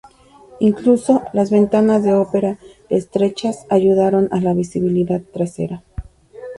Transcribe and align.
Incluso 0.59 1.21
las 1.31 1.51
ventanas 1.51 2.01
de 2.01 2.15
ópera 2.15 2.57
estrechas 2.89 3.67
ayudaron 3.69 4.29
a 4.31 4.39
la 4.39 4.55
visibilidad 4.55 5.21
trasera. 5.31 5.83